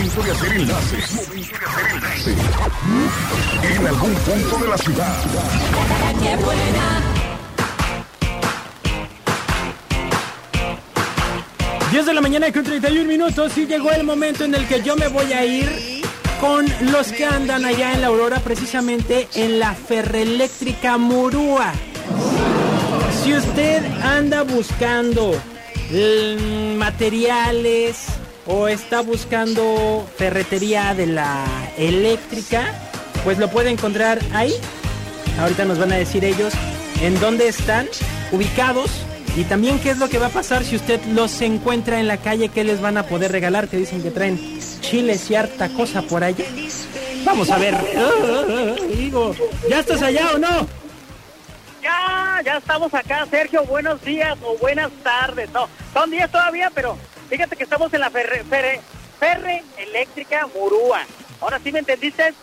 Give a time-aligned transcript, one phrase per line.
[0.00, 1.12] Momento de hacer enlaces.
[1.12, 2.36] Momento de hacer enlaces.
[3.64, 5.14] En algún punto de la ciudad.
[6.22, 7.02] ¡Qué buena!
[11.90, 14.96] 10 de la mañana con 31 minutos y llegó el momento en el que yo
[14.96, 15.68] me voy a ir
[16.40, 21.74] con los que andan allá en la Aurora, precisamente en la Ferroeléctrica Murúa.
[23.22, 25.38] Si usted anda buscando
[26.78, 31.44] materiales o está buscando ferretería de la
[31.76, 32.72] eléctrica,
[33.24, 34.54] pues lo puede encontrar ahí.
[35.38, 36.52] Ahorita nos van a decir ellos
[37.02, 37.88] en dónde están
[38.32, 38.90] ubicados
[39.36, 42.16] y también qué es lo que va a pasar si usted los encuentra en la
[42.16, 46.02] calle, qué les van a poder regalar, que dicen que traen chiles y harta cosa
[46.02, 46.44] por allá.
[47.24, 47.76] Vamos a ver.
[48.96, 49.34] Digo,
[49.68, 50.66] ¿ya estás allá o no?
[51.82, 53.64] Ya, ya estamos acá, Sergio.
[53.64, 55.50] Buenos días o buenas tardes.
[55.52, 56.96] No, son días todavía, pero
[57.30, 58.44] fíjate que estamos en la Ferre,
[59.18, 61.02] Ferre, Eléctrica Murúa.
[61.40, 62.34] Ahora sí me entendiste.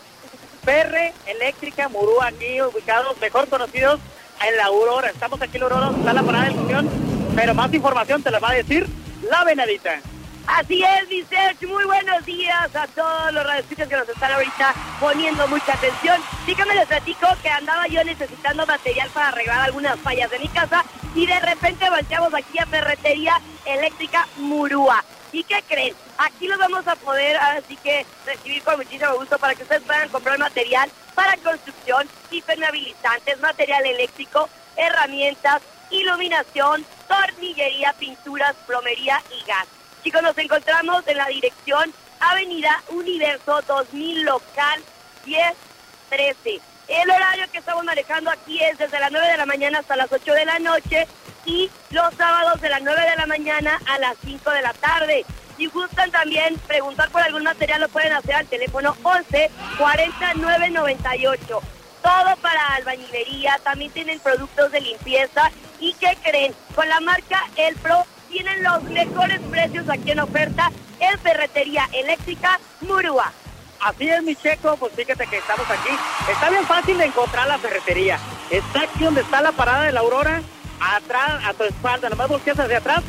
[0.64, 4.00] Ferre Eléctrica Murúa, aquí ubicados, mejor conocidos
[4.46, 5.10] en la Aurora.
[5.10, 6.88] Estamos aquí en la Aurora, está la parada de estación,
[7.36, 8.86] pero más información te la va a decir
[9.30, 10.00] la Venadita.
[10.48, 11.68] Así es, mi.
[11.68, 16.18] Muy buenos días a todos los radioescuchas que nos están ahorita poniendo mucha atención.
[16.46, 20.84] Dígame, les platico que andaba yo necesitando material para arreglar algunas fallas de mi casa
[21.14, 25.04] y de repente volteamos aquí a Ferretería Eléctrica Murúa.
[25.32, 25.94] ¿Y qué creen?
[26.16, 30.08] Aquí los vamos a poder, así que recibir con muchísimo gusto para que ustedes puedan
[30.08, 35.60] comprar material para construcción, impermeabilizantes, material eléctrico, herramientas,
[35.90, 39.77] iluminación, tornillería, pinturas, plomería y gas.
[40.02, 44.82] Chicos, nos encontramos en la dirección Avenida Universo 2000 Local
[45.26, 46.60] 1013.
[46.88, 50.10] El horario que estamos manejando aquí es desde las 9 de la mañana hasta las
[50.10, 51.06] 8 de la noche
[51.44, 55.24] y los sábados de las 9 de la mañana a las 5 de la tarde.
[55.56, 61.60] Si gustan también preguntar por algún material, lo pueden hacer al teléfono 11 49 98.
[62.02, 65.50] Todo para albañilería, también tienen productos de limpieza.
[65.80, 66.54] ¿Y qué creen?
[66.74, 72.58] Con la marca El Pro tienen los mejores precios aquí en oferta en Ferretería Eléctrica
[72.80, 73.32] Murúa.
[73.80, 75.90] Así es, mi checo, pues fíjate que estamos aquí.
[76.30, 78.18] Está bien fácil de encontrar la ferretería.
[78.50, 80.42] Está aquí donde está la parada de la Aurora,
[80.80, 82.08] atrás, a tu espalda.
[82.08, 83.02] Nomás volteas hacia atrás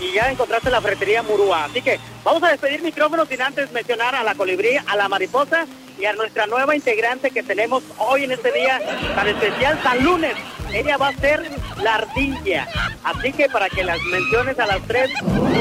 [0.00, 1.64] y ya encontraste la ferretería Murúa.
[1.64, 5.66] Así que vamos a despedir micrófonos sin antes mencionar a la colibrí, a la mariposa
[5.98, 8.80] y a nuestra nueva integrante que tenemos hoy en este día
[9.14, 10.34] tan especial, San Lunes.
[10.72, 11.42] Ella va a ser
[11.82, 12.68] la ardilla.
[13.04, 15.10] Así que para que las menciones a las tres,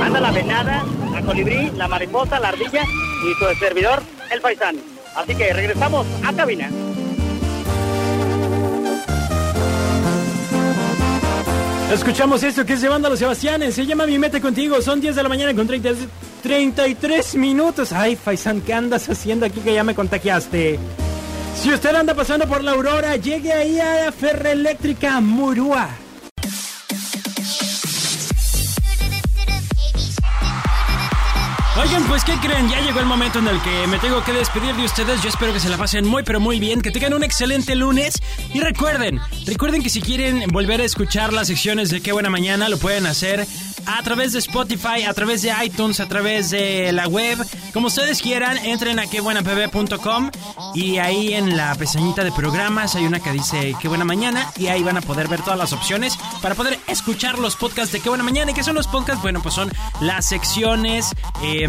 [0.04, 4.02] anda la venada, la colibrí, la mariposa, la ardilla y su servidor,
[4.32, 4.78] el paisán.
[5.16, 6.70] Así que regresamos a cabina.
[11.92, 13.74] Escuchamos esto que es llevando a los Sebastianes.
[13.74, 14.82] Se llama Mi Mete Contigo.
[14.82, 15.92] Son 10 de la mañana con 30
[16.44, 17.92] 33 minutos.
[17.92, 20.80] Ay, Faisán, ¿qué andas haciendo aquí que ya me contagiaste?
[21.62, 25.90] Si usted anda pasando por la Aurora, llegue ahí a la Ferroeléctrica Murúa.
[31.88, 32.68] Oigan, pues ¿qué creen?
[32.68, 35.22] Ya llegó el momento en el que me tengo que despedir de ustedes.
[35.22, 38.22] Yo espero que se la pasen muy pero muy bien, que tengan un excelente lunes
[38.54, 42.68] y recuerden, recuerden que si quieren volver a escuchar las secciones de Qué buena mañana
[42.68, 43.48] lo pueden hacer
[43.86, 47.38] a través de Spotify, a través de iTunes, a través de la web,
[47.74, 50.32] como ustedes quieran, entren a quebuenapb.com
[50.74, 54.68] y ahí en la pestañita de programas hay una que dice Qué buena mañana y
[54.68, 58.10] ahí van a poder ver todas las opciones para poder escuchar los podcasts de Qué
[58.10, 58.52] buena mañana.
[58.52, 59.22] ¿Y qué son los podcasts?
[59.22, 59.72] Bueno, pues son
[60.02, 61.12] las secciones
[61.44, 61.68] eh,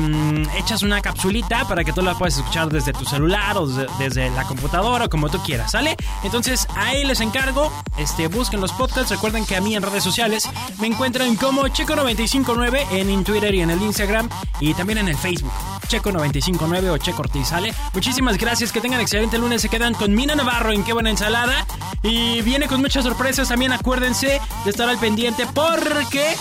[0.56, 4.30] echas una capsulita para que tú la puedas escuchar desde tu celular o desde, desde
[4.30, 5.96] la computadora o como tú quieras, ¿sale?
[6.22, 10.48] Entonces ahí les encargo, este, busquen los podcasts, recuerden que a mí en redes sociales
[10.80, 14.28] me encuentran como Checo959 en Twitter y en el Instagram
[14.60, 15.52] y también en el Facebook.
[15.88, 17.74] Checo959 o Checo Ortiz, ¿sale?
[17.94, 21.66] Muchísimas gracias, que tengan excelente lunes, se quedan con Mina Navarro en Qué Buena Ensalada
[22.02, 26.36] y viene con muchas sorpresas, también acuérdense de estar al pendiente porque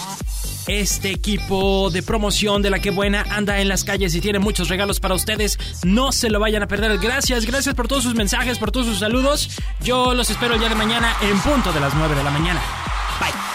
[0.67, 4.69] este equipo de promoción de la que buena anda en las calles y tiene muchos
[4.69, 5.57] regalos para ustedes.
[5.83, 6.97] No se lo vayan a perder.
[6.99, 9.49] Gracias, gracias por todos sus mensajes, por todos sus saludos.
[9.81, 12.61] Yo los espero el día de mañana en punto de las 9 de la mañana.
[13.19, 13.46] Bye.